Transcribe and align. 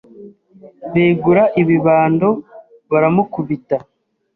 begura 0.93 1.43
ibibando 1.61 2.29
baramukubita 2.91 3.77